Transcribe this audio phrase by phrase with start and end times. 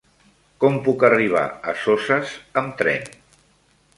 [0.63, 1.43] Com puc arribar
[1.73, 3.09] a Soses amb tren?